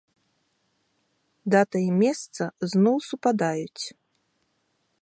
Дата 1.55 1.77
і 1.89 1.93
мейсца 1.99 2.43
зноў 2.73 2.97
супадаюць. 3.11 3.83